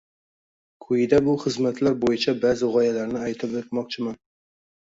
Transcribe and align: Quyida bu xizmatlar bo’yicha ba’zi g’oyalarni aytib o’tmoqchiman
Quyida 0.85 1.19
bu 1.27 1.35
xizmatlar 1.43 1.99
bo’yicha 2.07 2.35
ba’zi 2.47 2.73
g’oyalarni 2.73 3.25
aytib 3.29 3.57
o’tmoqchiman 3.63 4.21